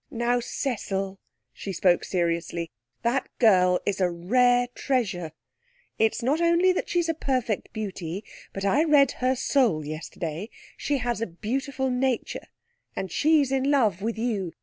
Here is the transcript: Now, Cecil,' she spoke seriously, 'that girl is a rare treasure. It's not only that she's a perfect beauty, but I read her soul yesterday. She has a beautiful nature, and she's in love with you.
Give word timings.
Now, 0.09 0.39
Cecil,' 0.39 1.19
she 1.53 1.71
spoke 1.71 2.03
seriously, 2.03 2.71
'that 3.03 3.29
girl 3.37 3.79
is 3.85 4.01
a 4.01 4.09
rare 4.09 4.65
treasure. 4.73 5.31
It's 5.99 6.23
not 6.23 6.41
only 6.41 6.71
that 6.73 6.89
she's 6.89 7.07
a 7.07 7.13
perfect 7.13 7.71
beauty, 7.71 8.23
but 8.51 8.65
I 8.65 8.83
read 8.83 9.11
her 9.21 9.35
soul 9.35 9.85
yesterday. 9.85 10.49
She 10.75 10.97
has 10.97 11.21
a 11.21 11.27
beautiful 11.27 11.91
nature, 11.91 12.47
and 12.95 13.11
she's 13.11 13.51
in 13.51 13.69
love 13.69 14.01
with 14.01 14.17
you. 14.17 14.53